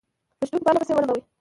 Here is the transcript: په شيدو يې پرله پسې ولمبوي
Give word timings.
په 0.39 0.43
شيدو 0.47 0.57
يې 0.59 0.63
پرله 0.65 0.79
پسې 0.81 0.91
ولمبوي 0.93 1.21